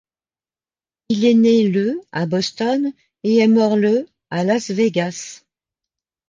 [1.09, 5.43] Il est né le à Boston, et est mort le à Las Vegas.